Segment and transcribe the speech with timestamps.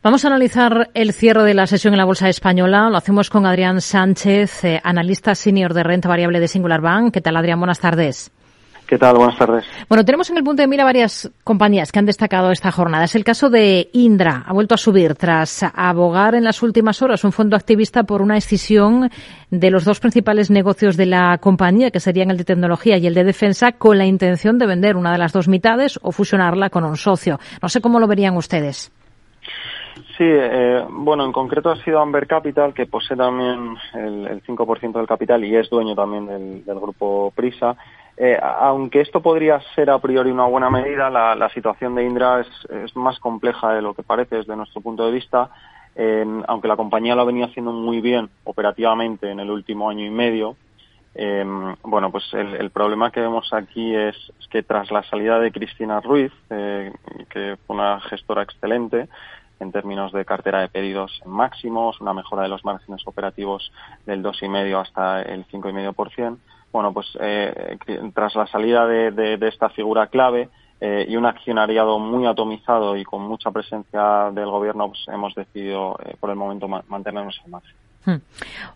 [0.00, 2.88] Vamos a analizar el cierre de la sesión en la Bolsa Española.
[2.88, 7.12] Lo hacemos con Adrián Sánchez, eh, analista senior de renta variable de Singular Bank.
[7.12, 7.58] ¿Qué tal, Adrián?
[7.58, 8.30] Buenas tardes.
[8.86, 9.16] ¿Qué tal?
[9.16, 9.64] Buenas tardes.
[9.88, 13.04] Bueno, tenemos en el punto de mira varias compañías que han destacado esta jornada.
[13.04, 14.44] Es el caso de Indra.
[14.46, 18.36] Ha vuelto a subir tras abogar en las últimas horas un fondo activista por una
[18.36, 19.10] escisión
[19.50, 23.14] de los dos principales negocios de la compañía, que serían el de tecnología y el
[23.14, 26.84] de defensa, con la intención de vender una de las dos mitades o fusionarla con
[26.84, 27.40] un socio.
[27.60, 28.92] No sé cómo lo verían ustedes.
[30.16, 35.06] Sí, eh, bueno, en concreto ha sido Amber Capital, que posee también el, 5% del
[35.06, 37.76] capital y es dueño también del, grupo Prisa.
[38.16, 42.96] Eh, aunque esto podría ser a priori una buena medida, la, situación de Indra es,
[42.96, 45.50] más compleja de lo que parece desde nuestro punto de vista.
[46.46, 50.56] aunque la compañía lo venido haciendo muy bien operativamente en el último año y medio,
[51.14, 54.16] em, bueno, pues el, problema que vemos aquí es,
[54.50, 56.92] que tras la salida de Cristina Ruiz, eh,
[57.30, 59.08] que fue una gestora excelente
[59.60, 63.72] en términos de cartera de pedidos en máximos, una mejora de los márgenes operativos
[64.06, 66.38] del 2,5 hasta el 5,5%,
[66.72, 67.78] bueno, pues eh,
[68.14, 70.50] tras la salida de, esta figura clave
[70.80, 75.98] eh, y un accionariado muy atomizado y con mucha presencia del gobierno, pues hemos decidido
[76.04, 77.87] eh, por el momento mantenernos al máximo.
[78.04, 78.16] Hmm.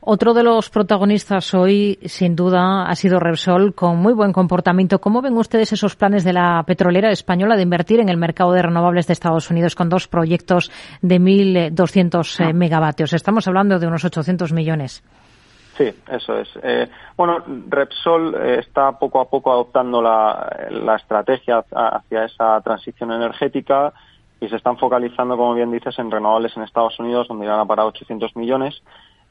[0.01, 5.01] Otro de los protagonistas hoy, sin duda, ha sido Repsol, con muy buen comportamiento.
[5.01, 8.63] ¿Cómo ven ustedes esos planes de la petrolera española de invertir en el mercado de
[8.63, 12.53] renovables de Estados Unidos con dos proyectos de 1.200 ah.
[12.53, 13.13] megavatios?
[13.13, 15.03] Estamos hablando de unos 800 millones.
[15.77, 16.49] Sí, eso es.
[16.63, 23.13] Eh, bueno, Repsol eh, está poco a poco adoptando la, la, estrategia hacia esa transición
[23.13, 23.93] energética
[24.41, 27.65] y se están focalizando, como bien dices, en renovables en Estados Unidos, donde irán a
[27.65, 28.83] parar 800 millones.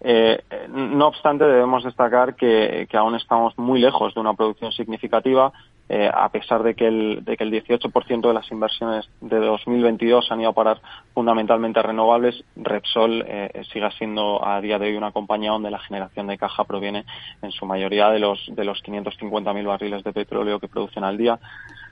[0.04, 5.54] Eh, no obstante, debemos destacar que, que, aún estamos muy lejos de una producción significativa
[5.94, 10.32] eh, a pesar de que el, de que el 18% de las inversiones de 2022
[10.32, 10.80] han ido a parar
[11.14, 15.80] fundamentalmente a renovables, Repsol eh, sigue siendo a día de hoy una compañía donde la
[15.80, 17.04] generación de caja proviene
[17.42, 21.40] en su mayoría de los, de los 550.000 barriles de petróleo que producen al día.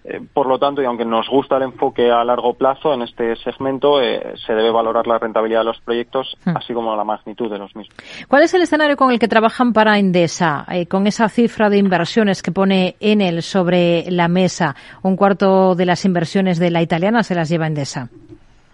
[0.06, 3.36] Eh, por lo tanto, y aunque nos gusta el enfoque a largo plazo en este
[3.38, 6.56] segmento, eh, se debe valorar la rentabilidad de los proyectos, hmm.
[6.56, 7.96] así como la magnitud de los mismos.
[8.28, 10.66] ¿Cuál es el escenario con el que trabajan para Endesa?
[10.72, 15.86] Eh, con esa cifra de inversiones que pone Enel sobre la mesa, un cuarto de
[15.86, 18.10] las inversiones de la italiana se las lleva Endesa.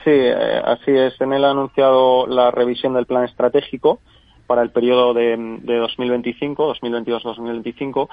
[0.04, 1.20] Sí, así es.
[1.20, 4.00] Enel ha anunciado la revisión del plan estratégico
[4.46, 8.08] para el periodo de, 2025, 2022-2025.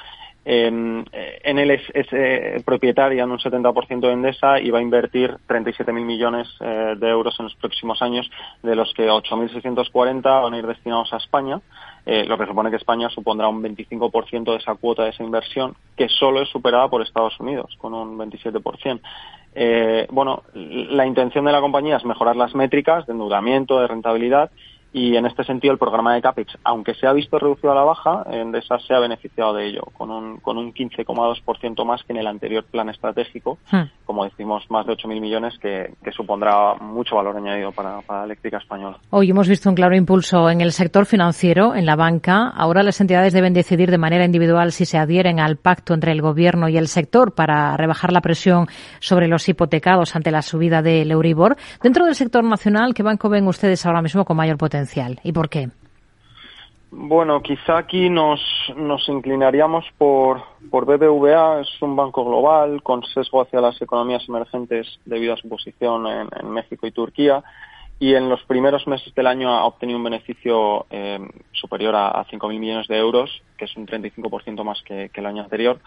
[0.44, 1.04] en
[1.58, 6.48] él es, eh, propietaria en un 70% de Endesa y va a invertir 37.000 millones
[6.60, 8.30] eh, de euros en los próximos años,
[8.62, 11.60] de los que 8.640 van a ir destinados a España,
[12.06, 15.76] eh, lo que supone que España supondrá un 25% de esa cuota de esa inversión,
[15.96, 19.00] que solo es superada por Estados Unidos, con un 27%.
[20.10, 24.50] bueno, la intención de la compañía es mejorar las métricas de endeudamiento, de rentabilidad
[24.92, 27.84] y en este sentido el programa de CAPEX, aunque se ha visto reducido a la
[27.84, 32.18] baja, Endesa se ha beneficiado de ello, con un, con un 15,2% más que en
[32.18, 33.82] el anterior plan estratégico, hmm.
[34.12, 38.58] Como decimos, más de 8.000 millones, que, supondrá mucho valor añadido para, para, la eléctrica
[38.58, 38.98] española.
[39.08, 42.50] Hoy hemos visto un claro impulso en el sector financiero, en la banca.
[42.54, 46.20] Ahora las entidades deben decidir de manera individual si se adhieren al pacto entre el
[46.20, 48.66] Gobierno y el sector para rebajar la presión
[49.00, 51.56] sobre los hipotecados ante la subida del Euribor.
[51.82, 55.20] Dentro del sector nacional, ¿qué banco ven ustedes ahora mismo con mayor potencial?
[55.24, 55.70] ¿Y por qué?
[56.94, 58.38] Bueno, quizá aquí nos,
[58.76, 65.00] nos inclinaríamos por, por BBVA, es un banco global con sesgo hacia las economías emergentes
[65.06, 67.42] debido a su posición en, México y Turquía
[67.98, 71.18] y en los primeros meses del año ha obtenido un beneficio eh,
[71.52, 75.80] superior a, 5.000 millones de euros, que es un 35% más que, el año anterior.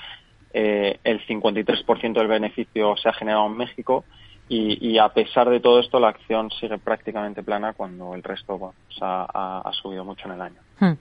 [0.54, 4.06] Eh, el 53% del beneficio se ha generado en México
[4.48, 9.72] y, a pesar de todo esto, la acción sigue prácticamente plana cuando el resto ha,
[9.82, 10.56] subido mucho en el año.
[10.80, 10.94] Hmm.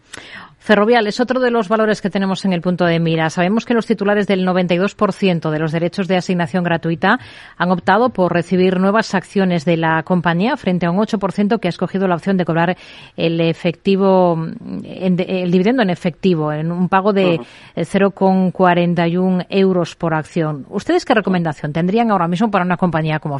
[0.58, 3.28] Ferrovial es otro de los valores que tenemos en el punto de mira.
[3.28, 7.18] Sabemos que los titulares del 92% de los derechos de asignación gratuita
[7.58, 11.70] han optado por recibir nuevas acciones de la compañía frente a un 8% que ha
[11.70, 12.76] escogido la opción de cobrar
[13.16, 14.38] el efectivo,
[14.84, 17.40] el dividendo en efectivo, en un pago de
[17.76, 20.64] 0,41 euros por acción.
[20.70, 23.33] ¿Ustedes qué recomendación tendrían ahora mismo para una compañía como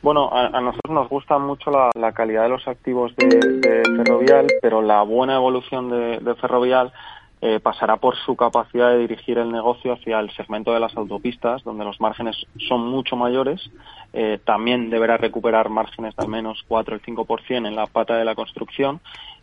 [0.00, 5.02] Bueno, a, nosotros nos gusta mucho la, calidad de los activos de, Ferrovial, pero la
[5.02, 6.92] buena evolución de, Ferrovial
[7.40, 11.64] eh, pasará por su capacidad de dirigir el negocio hacia el segmento de las autopistas,
[11.64, 12.36] donde los márgenes
[12.68, 13.70] son mucho mayores.
[14.12, 18.24] Eh, también deberá recuperar márgenes de al menos 4 o 5% en la pata de
[18.24, 19.00] la construcción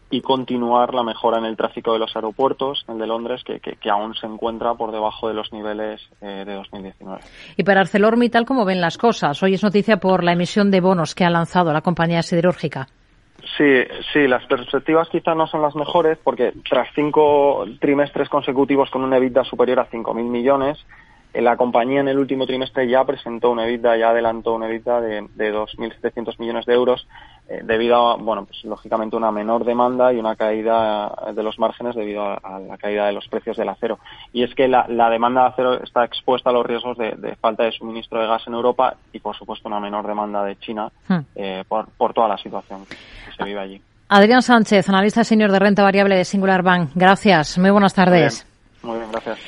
[0.09, 3.89] y continuar la mejora en el tráfico de los aeropuertos, el de Londres, que, que,
[3.89, 7.21] aún se encuentra por debajo de los niveles eh, de 2019.
[7.57, 9.41] Y para ArcelorMittal, ¿cómo ven las cosas?
[9.41, 12.87] Hoy es noticia por la emisión de bonos que ha lanzado la compañía siderúrgica.
[13.57, 19.03] Sí, sí, las perspectivas quizá no son las mejores porque tras cinco trimestres consecutivos con
[19.03, 20.77] una EBITDA superior a 5.000 millones,
[21.33, 25.01] eh, la compañía en el último trimestre ya presentó una EBITDA, ya adelantó una EBITDA
[25.01, 27.07] de, de 2.700 millones de euros
[27.47, 31.95] eh, debido a, bueno, pues lógicamente una menor demanda y una caída de los márgenes
[31.95, 33.99] debido a, la caída de los precios del acero.
[34.33, 37.71] Y es que la, demanda de acero está expuesta a los riesgos de, falta de
[37.71, 41.19] suministro de gas en Europa y, por supuesto, una menor demanda de China hmm.
[41.35, 42.95] eh, por, por toda la situación que
[43.35, 43.81] se vive allí.
[44.09, 46.91] Adrián Sánchez, analista senior de renta variable de Singular Bank.
[46.93, 47.57] Gracias.
[47.57, 48.45] Muy buenas tardes.
[48.83, 49.39] Muy bien gracias.